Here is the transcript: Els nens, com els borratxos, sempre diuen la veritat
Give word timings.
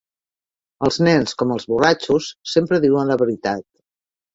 Els 0.87 0.97
nens, 1.09 1.37
com 1.43 1.53
els 1.57 1.69
borratxos, 1.75 2.33
sempre 2.57 2.85
diuen 2.91 3.15
la 3.15 3.23
veritat 3.27 3.69